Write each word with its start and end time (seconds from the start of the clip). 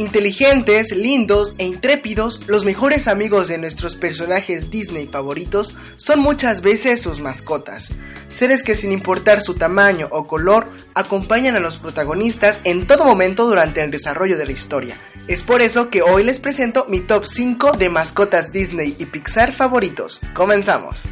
Inteligentes, 0.00 0.96
lindos 0.96 1.54
e 1.58 1.66
intrépidos, 1.66 2.48
los 2.48 2.64
mejores 2.64 3.06
amigos 3.06 3.48
de 3.48 3.58
nuestros 3.58 3.96
personajes 3.96 4.70
Disney 4.70 5.06
favoritos 5.08 5.76
son 5.96 6.20
muchas 6.20 6.62
veces 6.62 7.02
sus 7.02 7.20
mascotas. 7.20 7.90
Seres 8.30 8.62
que 8.62 8.76
sin 8.76 8.92
importar 8.92 9.42
su 9.42 9.56
tamaño 9.56 10.08
o 10.10 10.26
color, 10.26 10.70
acompañan 10.94 11.54
a 11.54 11.60
los 11.60 11.76
protagonistas 11.76 12.62
en 12.64 12.86
todo 12.86 13.04
momento 13.04 13.44
durante 13.44 13.82
el 13.82 13.90
desarrollo 13.90 14.38
de 14.38 14.46
la 14.46 14.52
historia. 14.52 14.98
Es 15.28 15.42
por 15.42 15.60
eso 15.60 15.90
que 15.90 16.00
hoy 16.00 16.24
les 16.24 16.38
presento 16.38 16.86
mi 16.88 17.00
top 17.00 17.26
5 17.26 17.72
de 17.72 17.90
mascotas 17.90 18.52
Disney 18.52 18.96
y 18.98 19.04
Pixar 19.04 19.52
favoritos. 19.52 20.20
Comenzamos. 20.32 21.02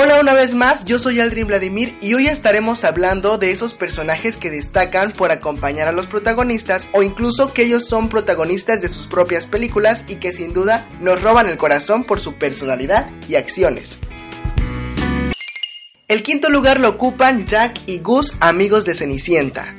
Hola 0.00 0.20
una 0.20 0.32
vez 0.32 0.54
más, 0.54 0.84
yo 0.84 1.00
soy 1.00 1.18
Aldrin 1.18 1.48
Vladimir 1.48 1.98
y 2.00 2.14
hoy 2.14 2.28
estaremos 2.28 2.84
hablando 2.84 3.36
de 3.36 3.50
esos 3.50 3.74
personajes 3.74 4.36
que 4.36 4.48
destacan 4.48 5.10
por 5.10 5.32
acompañar 5.32 5.88
a 5.88 5.92
los 5.92 6.06
protagonistas 6.06 6.86
o 6.92 7.02
incluso 7.02 7.52
que 7.52 7.64
ellos 7.64 7.88
son 7.88 8.08
protagonistas 8.08 8.80
de 8.80 8.88
sus 8.88 9.08
propias 9.08 9.46
películas 9.46 10.04
y 10.06 10.20
que 10.20 10.30
sin 10.30 10.54
duda 10.54 10.86
nos 11.00 11.20
roban 11.20 11.48
el 11.48 11.58
corazón 11.58 12.04
por 12.04 12.20
su 12.20 12.34
personalidad 12.34 13.10
y 13.28 13.34
acciones. 13.34 13.98
El 16.06 16.22
quinto 16.22 16.48
lugar 16.48 16.78
lo 16.78 16.90
ocupan 16.90 17.44
Jack 17.46 17.80
y 17.86 17.98
Gus, 17.98 18.36
amigos 18.38 18.84
de 18.84 18.94
Cenicienta. 18.94 19.74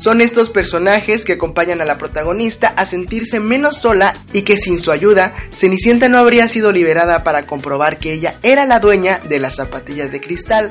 Son 0.00 0.20
estos 0.20 0.48
personajes 0.48 1.24
que 1.24 1.32
acompañan 1.32 1.80
a 1.80 1.84
la 1.84 1.98
protagonista 1.98 2.68
a 2.68 2.86
sentirse 2.86 3.40
menos 3.40 3.78
sola 3.78 4.14
y 4.32 4.42
que 4.42 4.56
sin 4.56 4.78
su 4.78 4.92
ayuda, 4.92 5.34
Cenicienta 5.52 6.08
no 6.08 6.18
habría 6.18 6.46
sido 6.46 6.70
liberada 6.70 7.24
para 7.24 7.46
comprobar 7.46 7.98
que 7.98 8.12
ella 8.12 8.36
era 8.44 8.64
la 8.64 8.78
dueña 8.78 9.18
de 9.28 9.40
las 9.40 9.56
zapatillas 9.56 10.12
de 10.12 10.20
cristal. 10.20 10.70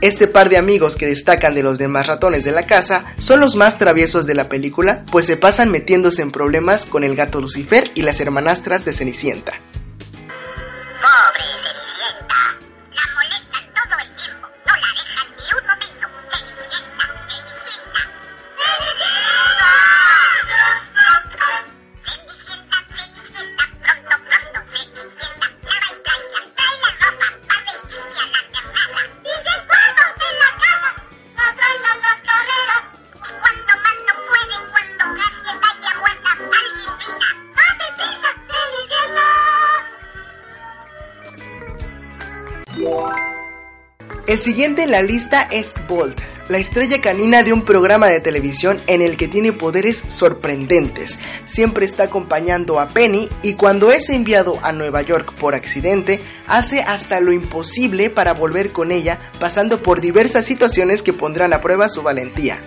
Este 0.00 0.26
par 0.26 0.48
de 0.48 0.56
amigos 0.56 0.96
que 0.96 1.06
destacan 1.06 1.54
de 1.54 1.62
los 1.62 1.78
demás 1.78 2.08
ratones 2.08 2.42
de 2.42 2.50
la 2.50 2.66
casa 2.66 3.04
son 3.18 3.38
los 3.38 3.54
más 3.54 3.78
traviesos 3.78 4.26
de 4.26 4.34
la 4.34 4.48
película, 4.48 5.04
pues 5.12 5.26
se 5.26 5.36
pasan 5.36 5.70
metiéndose 5.70 6.22
en 6.22 6.32
problemas 6.32 6.84
con 6.84 7.04
el 7.04 7.14
gato 7.14 7.40
Lucifer 7.40 7.92
y 7.94 8.02
las 8.02 8.20
hermanastras 8.20 8.84
de 8.84 8.92
Cenicienta. 8.92 9.54
El 44.28 44.42
siguiente 44.42 44.82
en 44.82 44.90
la 44.90 45.00
lista 45.00 45.48
es 45.50 45.72
Bolt, 45.88 46.20
la 46.50 46.58
estrella 46.58 47.00
canina 47.00 47.42
de 47.42 47.54
un 47.54 47.62
programa 47.62 48.08
de 48.08 48.20
televisión 48.20 48.78
en 48.86 49.00
el 49.00 49.16
que 49.16 49.26
tiene 49.26 49.54
poderes 49.54 49.96
sorprendentes. 49.96 51.18
Siempre 51.46 51.86
está 51.86 52.02
acompañando 52.02 52.78
a 52.78 52.90
Penny 52.90 53.30
y 53.42 53.54
cuando 53.54 53.90
es 53.90 54.10
enviado 54.10 54.58
a 54.60 54.72
Nueva 54.72 55.00
York 55.00 55.32
por 55.40 55.54
accidente, 55.54 56.20
hace 56.46 56.82
hasta 56.82 57.20
lo 57.20 57.32
imposible 57.32 58.10
para 58.10 58.34
volver 58.34 58.70
con 58.70 58.92
ella, 58.92 59.18
pasando 59.40 59.82
por 59.82 60.02
diversas 60.02 60.44
situaciones 60.44 61.02
que 61.02 61.14
pondrán 61.14 61.54
a 61.54 61.62
prueba 61.62 61.88
su 61.88 62.02
valentía. 62.02 62.58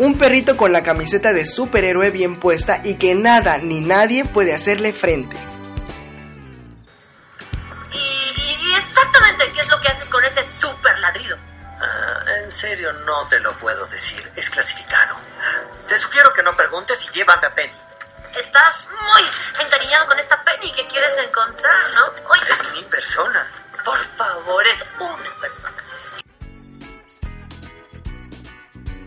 Un 0.00 0.18
perrito 0.18 0.56
con 0.56 0.72
la 0.72 0.82
camiseta 0.82 1.32
de 1.32 1.46
superhéroe 1.46 2.10
bien 2.10 2.40
puesta 2.40 2.80
y 2.82 2.94
que 2.94 3.14
nada 3.14 3.58
ni 3.58 3.78
nadie 3.78 4.24
puede 4.24 4.52
hacerle 4.52 4.92
frente. 4.92 5.36
En 12.52 12.58
serio, 12.58 12.92
no 13.06 13.26
te 13.28 13.40
lo 13.40 13.52
puedo 13.54 13.84
decir. 13.86 14.22
Es 14.36 14.50
clasificado. 14.50 15.16
Te 15.88 15.98
sugiero 15.98 16.32
que 16.34 16.42
no 16.42 16.54
preguntes 16.54 17.08
y 17.08 17.14
llévame 17.16 17.46
a 17.46 17.54
Penny. 17.54 17.72
Estás 18.38 18.86
muy 18.90 19.64
encariñado 19.64 20.06
con 20.06 20.18
esta 20.18 20.42
Penny 20.44 20.70
que 20.72 20.86
quieres 20.86 21.16
encontrar, 21.26 21.74
¿no? 21.94 22.04
Oye, 22.30 22.42
Es 22.50 22.74
mi 22.74 22.82
persona. 22.84 23.46
por 23.84 23.98
favor, 24.16 24.64
es 24.66 24.84
una 25.00 25.40
persona. 25.40 25.74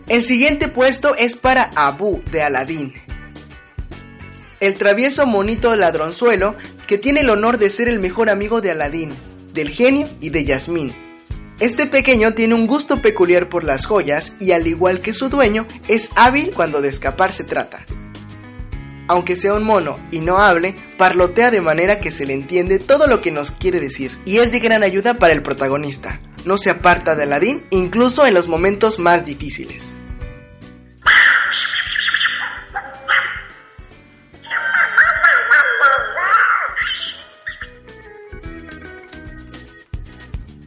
El 0.08 0.22
siguiente 0.22 0.68
puesto 0.68 1.14
es 1.16 1.36
para 1.36 1.70
Abu 1.74 2.22
de 2.26 2.42
Aladdin. 2.42 3.02
El 4.60 4.76
travieso 4.78 5.26
monito 5.26 5.74
ladronzuelo 5.76 6.56
que 6.86 6.98
tiene 6.98 7.20
el 7.20 7.30
honor 7.30 7.58
de 7.58 7.70
ser 7.70 7.88
el 7.88 7.98
mejor 8.00 8.28
amigo 8.30 8.60
de 8.60 8.70
Aladdin, 8.72 9.16
del 9.52 9.70
genio 9.70 10.08
y 10.20 10.30
de 10.30 10.44
Yasmín. 10.44 11.05
Este 11.58 11.86
pequeño 11.86 12.34
tiene 12.34 12.54
un 12.54 12.66
gusto 12.66 13.00
peculiar 13.00 13.48
por 13.48 13.64
las 13.64 13.86
joyas 13.86 14.36
y 14.38 14.52
al 14.52 14.66
igual 14.66 15.00
que 15.00 15.14
su 15.14 15.30
dueño 15.30 15.66
es 15.88 16.10
hábil 16.14 16.52
cuando 16.54 16.82
de 16.82 16.90
escapar 16.90 17.32
se 17.32 17.44
trata. 17.44 17.86
Aunque 19.08 19.36
sea 19.36 19.54
un 19.54 19.64
mono 19.64 19.98
y 20.10 20.18
no 20.18 20.38
hable, 20.38 20.74
parlotea 20.98 21.50
de 21.50 21.62
manera 21.62 21.98
que 21.98 22.10
se 22.10 22.26
le 22.26 22.34
entiende 22.34 22.78
todo 22.78 23.06
lo 23.06 23.22
que 23.22 23.30
nos 23.30 23.52
quiere 23.52 23.80
decir 23.80 24.18
y 24.26 24.38
es 24.38 24.52
de 24.52 24.58
gran 24.58 24.82
ayuda 24.82 25.14
para 25.14 25.32
el 25.32 25.42
protagonista. 25.42 26.20
No 26.44 26.58
se 26.58 26.68
aparta 26.68 27.16
de 27.16 27.22
Aladdin 27.22 27.64
incluso 27.70 28.26
en 28.26 28.34
los 28.34 28.48
momentos 28.48 28.98
más 28.98 29.24
difíciles. 29.24 29.95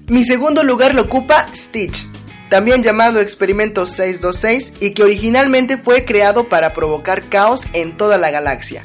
Mi 0.10 0.26
segundo 0.26 0.64
lugar 0.64 0.96
lo 0.96 1.04
ocupa 1.04 1.46
Stitch, 1.56 2.08
también 2.50 2.82
llamado 2.82 3.20
Experimento 3.20 3.86
626 3.86 4.82
y 4.82 4.96
que 4.96 5.04
originalmente 5.04 5.78
fue 5.78 6.04
creado 6.04 6.46
para 6.50 6.74
provocar 6.74 7.22
caos 7.30 7.68
en 7.74 7.96
toda 7.96 8.18
la 8.18 8.32
galaxia. 8.32 8.82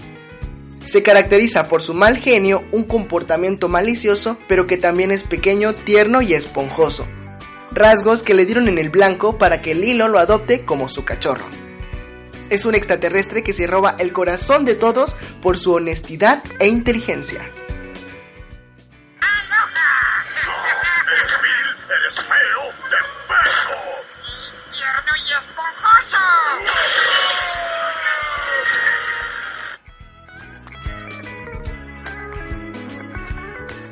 Se 0.85 1.03
caracteriza 1.03 1.67
por 1.67 1.81
su 1.81 1.95
mal 1.95 2.19
genio, 2.19 2.63
un 2.73 2.85
comportamiento 2.85 3.71
malicioso, 3.71 4.37
pero 4.49 4.67
que 4.67 4.77
también 4.77 5.11
es 5.11 5.23
pequeño, 5.23 5.75
tierno 5.75 6.21
y 6.21 6.35
esponjoso. 6.35 7.07
Rasgos 7.73 8.23
que 8.23 8.35
le 8.35 8.45
dieron 8.45 8.69
en 8.69 8.77
el 8.77 8.91
blanco 8.91 9.39
para 9.39 9.63
que 9.63 9.75
Lilo 9.75 10.09
lo 10.09 10.19
adopte 10.19 10.67
como 10.67 10.91
su 10.91 11.07
cachorro. 11.07 11.47
Es 12.51 12.67
un 12.67 12.75
extraterrestre 12.75 13.43
que 13.43 13.55
se 13.55 13.67
roba 13.67 13.97
el 13.99 14.13
corazón 14.13 14.67
de 14.67 14.75
todos 14.75 15.17
por 15.41 15.59
su 15.59 15.73
honestidad 15.73 16.45
e 16.59 16.69
inteligencia. 16.69 17.51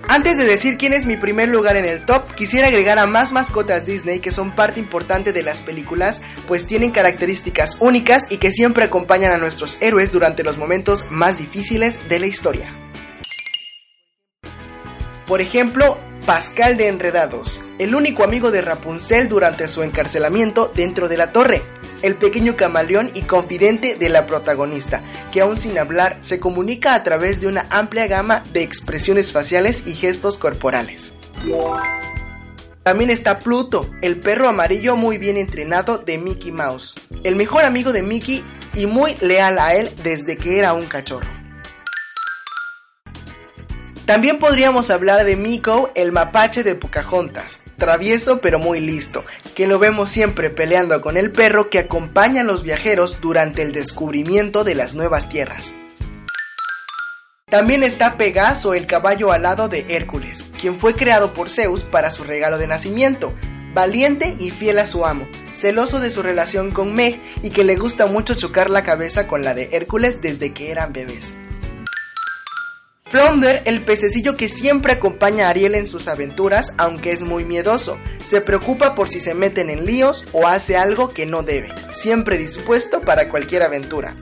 Antes 0.09 0.37
de 0.37 0.45
decir 0.45 0.77
quién 0.77 0.93
es 0.93 1.07
mi 1.07 1.17
primer 1.17 1.49
lugar 1.49 1.77
en 1.77 1.87
el 1.87 2.05
top, 2.05 2.35
quisiera 2.35 2.67
agregar 2.67 2.99
a 2.99 3.07
más 3.07 3.33
mascotas 3.33 3.87
Disney 3.87 4.21
que 4.21 4.31
son 4.31 4.55
parte 4.55 4.79
importante 4.79 5.33
de 5.33 5.43
las 5.43 5.61
películas, 5.61 6.21
pues 6.47 6.67
tienen 6.67 6.91
características 6.91 7.79
únicas 7.81 8.31
y 8.31 8.37
que 8.37 8.53
siempre 8.53 8.85
acompañan 8.85 9.33
a 9.33 9.39
nuestros 9.39 9.81
héroes 9.81 10.13
durante 10.13 10.45
los 10.45 10.59
momentos 10.59 11.11
más 11.11 11.39
difíciles 11.39 12.11
de 12.11 12.19
la 12.19 12.27
historia. 12.27 12.75
Por 15.27 15.41
ejemplo, 15.41 15.97
Pascal 16.27 16.77
de 16.77 16.87
Enredados, 16.87 17.65
el 17.81 17.97
único 17.97 18.23
amigo 18.23 18.53
de 18.53 18.63
Rapunzel 18.63 19.29
durante 19.29 19.67
su 19.67 19.83
encarcelamiento 19.83 20.71
dentro 20.73 21.09
de 21.09 21.17
la 21.17 21.33
torre, 21.33 21.63
el 22.03 22.15
pequeño 22.15 22.55
camaleón 22.55 23.11
y 23.13 23.23
confidente 23.23 23.97
de 23.97 24.09
la 24.09 24.25
protagonista, 24.25 25.03
que 25.33 25.41
aún 25.41 25.59
sin 25.59 25.77
hablar 25.79 26.19
se 26.21 26.39
comunica 26.39 26.95
a 26.95 27.03
través 27.03 27.41
de 27.41 27.49
una 27.49 27.67
amplia 27.71 28.07
gama 28.07 28.45
de 28.53 28.63
expresiones 28.63 29.33
faciales 29.33 29.85
y 29.89 29.95
gestos 29.95 30.39
corporales. 30.39 31.15
También 32.85 33.11
está 33.11 33.41
Pluto, 33.41 33.91
el 34.01 34.21
perro 34.21 34.49
amarillo 34.49 34.95
muy 34.97 35.19
bien 35.19 35.37
entrenado 35.37 35.99
de 35.99 36.19
Mickey 36.19 36.53
Mouse, 36.53 36.95
el 37.25 37.35
mejor 37.35 37.65
amigo 37.65 37.93
de 37.93 38.03
Mickey 38.05 38.45
y 38.75 38.87
muy 38.87 39.17
leal 39.21 39.59
a 39.59 39.75
él 39.75 39.91
desde 40.05 40.37
que 40.37 40.61
era 40.61 40.73
un 40.73 40.87
cachorro. 40.87 41.42
También 44.07 44.39
podríamos 44.39 44.91
hablar 44.91 45.25
de 45.25 45.37
Miko, 45.37 45.93
el 45.95 46.11
mapache 46.11 46.65
de 46.65 46.75
Pocahontas, 46.75 47.61
travieso 47.79 48.41
pero 48.41 48.59
muy 48.59 48.81
listo, 48.81 49.25
que 49.55 49.69
lo 49.69 49.79
vemos 49.79 50.11
siempre 50.11 50.51
peleando 50.51 51.01
con 51.01 51.17
el 51.17 51.31
perro 51.31 51.71
que 51.71 51.79
acompaña 51.79 52.41
a 52.41 52.45
los 52.45 52.65
viajeros 52.65 53.21
durante 53.21 53.63
el 53.63 53.73
descubrimiento 53.73 54.65
de 54.65 54.75
las 54.75 54.97
nuevas 54.97 55.29
tierras. 55.29 55.73
También 57.49 57.85
está 57.85 58.17
Pegaso, 58.17 58.75
el 58.75 58.87
caballo 58.87 59.31
alado 59.31 59.69
de 59.69 59.85
Hércules, 59.89 60.43
quien 60.61 60.81
fue 60.81 60.95
creado 60.95 61.33
por 61.33 61.49
Zeus 61.49 61.83
para 61.85 62.11
su 62.11 62.25
regalo 62.25 62.59
de 62.59 62.67
nacimiento, 62.67 63.33
valiente 63.73 64.37
y 64.39 64.51
fiel 64.51 64.81
a 64.81 64.87
su 64.87 65.07
amo, 65.07 65.29
celoso 65.55 66.01
de 66.01 66.11
su 66.11 66.23
relación 66.23 66.73
con 66.73 66.93
Meg 66.93 67.21
y 67.43 67.51
que 67.51 67.63
le 67.63 67.77
gusta 67.77 68.07
mucho 68.07 68.35
chocar 68.35 68.69
la 68.69 68.83
cabeza 68.83 69.29
con 69.29 69.43
la 69.45 69.55
de 69.55 69.69
Hércules 69.73 70.21
desde 70.23 70.53
que 70.53 70.73
eran 70.73 70.93
bebés. 70.93 71.35
Flounder, 73.13 73.61
el 73.67 73.85
pececillo 73.85 74.39
que 74.39 74.49
siempre 74.49 74.95
acompaña 74.95 75.47
a 75.47 75.51
Ariel 75.51 75.75
en 75.75 75.87
sus 75.87 76.09
aventuras, 76.09 76.75
aunque 76.79 77.13
es 77.13 77.21
muy 77.21 77.45
miedoso, 77.45 77.99
se 78.25 78.41
preocupa 78.41 78.95
por 78.95 79.11
si 79.11 79.21
se 79.21 79.35
meten 79.35 79.69
en 79.69 79.85
líos 79.85 80.25
o 80.33 80.47
hace 80.47 80.79
algo 80.79 81.11
que 81.11 81.27
no 81.27 81.43
debe, 81.43 81.75
siempre 81.93 82.39
dispuesto 82.39 83.03
para 83.03 83.29
cualquier 83.29 83.65
aventura. 83.65 84.17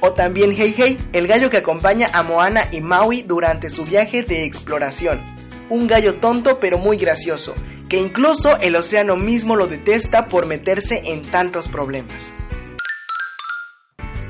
O 0.00 0.12
también 0.12 0.52
Hey 0.54 0.74
Hey, 0.76 0.98
el 1.14 1.26
gallo 1.26 1.48
que 1.48 1.56
acompaña 1.56 2.10
a 2.12 2.22
Moana 2.22 2.68
y 2.70 2.82
Maui 2.82 3.22
durante 3.22 3.70
su 3.70 3.86
viaje 3.86 4.24
de 4.24 4.44
exploración. 4.44 5.24
Un 5.70 5.86
gallo 5.86 6.16
tonto 6.16 6.60
pero 6.60 6.76
muy 6.76 6.98
gracioso, 6.98 7.54
que 7.88 7.96
incluso 7.96 8.58
el 8.58 8.76
océano 8.76 9.16
mismo 9.16 9.56
lo 9.56 9.68
detesta 9.68 10.28
por 10.28 10.44
meterse 10.44 11.00
en 11.06 11.22
tantos 11.22 11.66
problemas. 11.66 12.30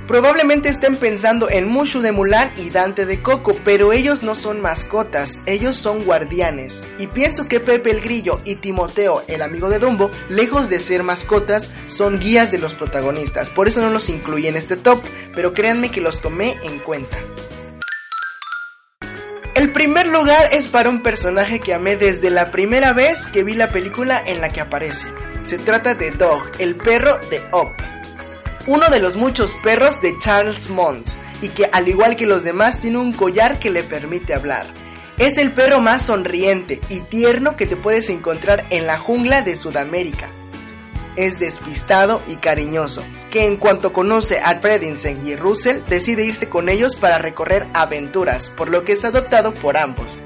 Probablemente 0.07 0.69
estén 0.69 0.97
pensando 0.97 1.49
en 1.49 1.67
Mushu 1.67 2.03
de 2.03 2.13
Mulan 2.13 2.53
y 2.59 2.69
Dante 2.69 3.07
de 3.07 3.23
Coco, 3.23 3.53
pero 3.65 3.95
ellos 3.95 4.23
no 4.23 4.35
son 4.35 4.61
mascotas, 4.61 5.39
ellos 5.47 5.79
son 5.79 6.05
guardianes. 6.05 6.83
Y 6.99 7.07
pienso 7.07 7.49
que 7.49 7.59
Pepe 7.59 7.91
el 7.91 8.03
Grillo 8.03 8.39
y 8.45 8.57
Timoteo, 8.57 9.25
el 9.29 9.41
amigo 9.41 9.71
de 9.71 9.79
Dumbo, 9.79 10.11
lejos 10.29 10.69
de 10.69 10.81
ser 10.81 11.05
mascotas, 11.05 11.71
son 11.87 12.21
guías 12.21 12.53
de 12.53 12.59
los 12.59 12.75
protagonistas. 12.75 13.49
Por 13.49 13.67
eso 13.67 13.81
no 13.81 13.89
los 13.89 14.11
incluí 14.11 14.47
en 14.47 14.57
este 14.57 14.77
top, 14.77 15.03
pero 15.35 15.55
créanme 15.55 15.91
que 15.91 16.03
los 16.03 16.21
tomé 16.21 16.59
en 16.65 16.81
cuenta. 16.81 17.17
El 19.55 19.73
primer 19.73 20.07
lugar 20.09 20.51
es 20.53 20.67
para 20.67 20.91
un 20.91 21.03
personaje 21.03 21.61
que 21.61 21.73
amé 21.73 21.97
desde 21.97 22.29
la 22.29 22.51
primera 22.51 22.93
vez 22.93 23.25
que 23.27 23.43
vi 23.43 23.55
la 23.55 23.71
película 23.71 24.23
en 24.27 24.43
la 24.43 24.51
que 24.51 24.61
aparece. 24.61 25.09
Se 25.47 25.59
trata 25.59 25.95
de 25.95 26.11
Dog, 26.11 26.43
el 26.59 26.75
perro 26.75 27.19
de 27.31 27.41
Up 27.53 27.94
uno 28.67 28.89
de 28.89 29.01
los 29.01 29.17
muchos 29.17 29.53
perros 29.63 30.01
de 30.01 30.19
Charles 30.19 30.71
Mont, 30.71 31.07
y 31.43 31.51
que 31.51 31.69
al 31.73 31.89
igual 31.89 32.17
que 32.17 32.27
los 32.27 32.43
demás 32.43 32.81
tiene 32.81 32.99
un 32.99 33.13
collar 33.13 33.59
que 33.59 33.71
le 33.71 33.83
permite 33.83 34.35
hablar. 34.35 34.67
Es 35.19 35.39
el 35.39 35.53
perro 35.53 35.81
más 35.81 36.03
sonriente 36.03 36.81
y 36.89 37.01
tierno 37.01 37.57
que 37.57 37.67
te 37.67 37.77
puedes 37.77 38.09
encontrar 38.09 38.65
en 38.71 38.87
la 38.87 38.99
jungla 38.99 39.43
de 39.43 39.57
Sudamérica. 39.57 40.29
Es 41.17 41.39
despistado 41.39 42.21
y 42.27 42.37
cariñoso, 42.37 43.05
que 43.31 43.47
en 43.47 43.57
cuanto 43.57 43.93
conoce 43.93 44.41
a 44.41 44.59
Fredinsen 44.61 45.27
y 45.27 45.37
Russell 45.37 45.83
decide 45.89 46.25
irse 46.25 46.49
con 46.49 46.69
ellos 46.69 46.97
para 46.97 47.19
recorrer 47.19 47.67
aventuras, 47.75 48.51
por 48.51 48.71
lo 48.71 48.85
que 48.85 48.93
es 48.95 49.05
adoptado 49.05 49.55
por 49.55 49.77
ambos. 49.77 50.19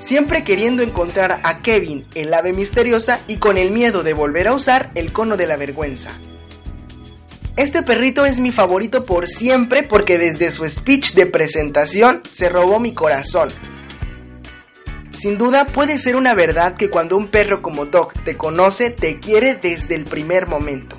Siempre 0.00 0.42
queriendo 0.42 0.82
encontrar 0.82 1.40
a 1.44 1.60
Kevin, 1.60 2.06
el 2.14 2.32
ave 2.32 2.52
misteriosa, 2.52 3.20
y 3.28 3.36
con 3.36 3.58
el 3.58 3.70
miedo 3.70 4.02
de 4.02 4.14
volver 4.14 4.48
a 4.48 4.54
usar 4.54 4.90
el 4.94 5.12
cono 5.12 5.36
de 5.36 5.46
la 5.46 5.56
vergüenza. 5.56 6.12
Este 7.58 7.82
perrito 7.82 8.24
es 8.24 8.38
mi 8.38 8.52
favorito 8.52 9.04
por 9.04 9.26
siempre 9.26 9.82
porque 9.82 10.16
desde 10.16 10.52
su 10.52 10.68
speech 10.70 11.14
de 11.14 11.26
presentación 11.26 12.22
se 12.30 12.48
robó 12.48 12.78
mi 12.78 12.94
corazón. 12.94 13.48
Sin 15.10 15.38
duda 15.38 15.64
puede 15.64 15.98
ser 15.98 16.14
una 16.14 16.34
verdad 16.34 16.76
que 16.76 16.88
cuando 16.88 17.16
un 17.16 17.32
perro 17.32 17.60
como 17.60 17.86
Doc 17.86 18.12
te 18.22 18.36
conoce, 18.36 18.90
te 18.90 19.18
quiere 19.18 19.56
desde 19.56 19.96
el 19.96 20.04
primer 20.04 20.46
momento. 20.46 20.96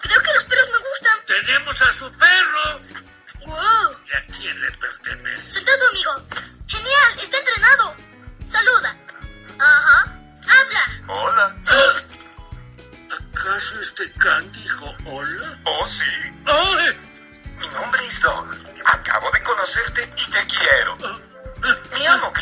Creo 0.00 0.20
que 0.20 0.32
los 0.34 0.44
perros 0.46 0.68
me 0.72 0.78
gustan. 0.88 1.18
Tenemos 1.24 1.80
a 1.80 1.92
su 1.92 2.10
perro. 2.10 2.80
¡Wow! 3.46 3.56
¿Y 4.04 4.16
a 4.16 4.36
quién 4.36 4.60
le 4.62 4.70
pertenece? 4.72 5.60
Sentado, 5.60 5.78
amigo. 5.92 6.35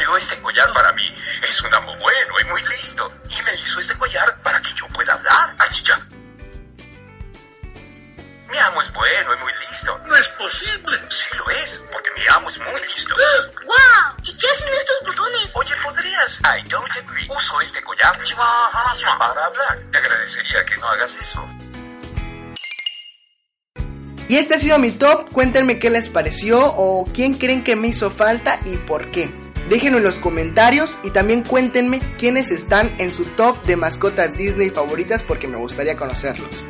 Creó 0.04 0.16
este 0.16 0.40
collar 0.40 0.72
para 0.72 0.92
mí. 0.92 1.14
Es 1.42 1.62
un 1.62 1.74
amo 1.74 1.92
bueno 1.98 2.40
y 2.40 2.44
muy 2.44 2.62
listo. 2.76 3.10
Y 3.30 3.42
me 3.42 3.54
hizo 3.54 3.80
este 3.80 3.96
collar 3.96 4.40
para 4.42 4.60
que 4.60 4.72
yo 4.74 4.86
pueda 4.88 5.14
hablar. 5.14 5.54
Aquí 5.58 5.82
ya. 5.82 5.98
Mi 8.50 8.58
amo 8.58 8.82
es 8.82 8.92
bueno 8.92 9.34
y 9.34 9.38
muy 9.38 9.52
listo. 9.68 9.98
No 10.06 10.16
es 10.16 10.28
posible. 10.28 10.98
Sí 11.08 11.36
lo 11.36 11.50
es, 11.50 11.82
porque 11.90 12.10
mi 12.16 12.26
amo 12.28 12.48
es 12.48 12.58
muy 12.58 12.80
listo. 12.82 13.14
¡Wow! 13.64 14.16
¿Y 14.22 14.36
qué 14.36 14.46
hacen 14.46 14.74
estos 14.74 15.02
botones? 15.06 15.52
Oye, 15.56 15.74
¿podrías? 15.82 16.40
I 16.40 16.68
don't 16.68 16.90
agree. 16.90 17.26
Uso 17.30 17.60
este 17.60 17.82
collar 17.82 18.12
para 19.18 19.44
hablar. 19.46 19.80
Te 19.90 19.98
agradecería 19.98 20.64
que 20.64 20.76
no 20.76 20.88
hagas 20.88 21.16
eso. 21.16 21.48
Y 24.26 24.36
este 24.36 24.54
ha 24.54 24.58
sido 24.58 24.78
mi 24.78 24.90
top, 24.90 25.30
cuéntenme 25.32 25.78
qué 25.78 25.90
les 25.90 26.08
pareció 26.08 26.64
o 26.64 27.04
quién 27.12 27.34
creen 27.34 27.62
que 27.62 27.76
me 27.76 27.88
hizo 27.88 28.10
falta 28.10 28.58
y 28.64 28.76
por 28.76 29.10
qué. 29.10 29.43
Déjenlo 29.68 29.98
en 29.98 30.04
los 30.04 30.16
comentarios 30.16 30.98
y 31.02 31.10
también 31.10 31.42
cuéntenme 31.42 32.00
quiénes 32.18 32.50
están 32.50 32.94
en 32.98 33.10
su 33.10 33.24
top 33.24 33.62
de 33.64 33.76
mascotas 33.76 34.36
Disney 34.36 34.70
favoritas 34.70 35.22
porque 35.22 35.48
me 35.48 35.56
gustaría 35.56 35.96
conocerlos. 35.96 36.66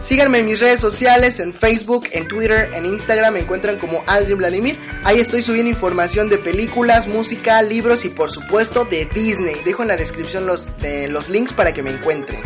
Síganme 0.00 0.38
en 0.38 0.46
mis 0.46 0.60
redes 0.60 0.78
sociales, 0.78 1.40
en 1.40 1.52
Facebook, 1.52 2.06
en 2.12 2.28
Twitter, 2.28 2.70
en 2.72 2.86
Instagram, 2.86 3.34
me 3.34 3.40
encuentran 3.40 3.78
como 3.78 4.04
Aldrin 4.06 4.38
Vladimir. 4.38 4.78
Ahí 5.02 5.18
estoy 5.18 5.42
subiendo 5.42 5.70
información 5.70 6.28
de 6.28 6.38
películas, 6.38 7.08
música, 7.08 7.60
libros 7.62 8.04
y 8.04 8.08
por 8.08 8.30
supuesto 8.30 8.84
de 8.84 9.06
Disney. 9.06 9.56
Dejo 9.64 9.82
en 9.82 9.88
la 9.88 9.96
descripción 9.96 10.46
los, 10.46 10.76
de, 10.78 11.08
los 11.08 11.28
links 11.28 11.52
para 11.52 11.74
que 11.74 11.82
me 11.82 11.90
encuentren. 11.90 12.40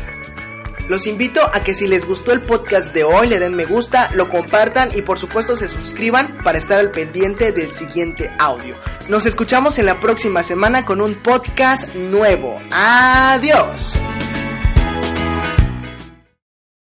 Los 0.89 1.07
invito 1.07 1.41
a 1.53 1.62
que 1.62 1.75
si 1.75 1.87
les 1.87 2.07
gustó 2.07 2.33
el 2.33 2.43
podcast 2.43 2.93
de 2.93 3.05
hoy 3.05 3.29
le 3.29 3.39
den 3.39 3.55
me 3.55 3.65
gusta, 3.65 4.11
lo 4.15 4.29
compartan 4.29 4.91
y 4.95 5.03
por 5.03 5.19
supuesto 5.19 5.57
se 5.57 5.69
suscriban 5.69 6.39
para 6.43 6.59
estar 6.59 6.79
al 6.79 6.91
pendiente 6.91 7.53
del 7.53 7.71
siguiente 7.71 8.31
audio. 8.39 8.77
Nos 9.09 9.27
escuchamos 9.27 9.79
en 9.79 9.87
la 9.87 10.01
próxima 10.01 10.43
semana 10.43 10.85
con 10.85 11.01
un 11.01 11.15
podcast 11.15 11.95
nuevo. 11.95 12.61
Adiós. 12.71 13.95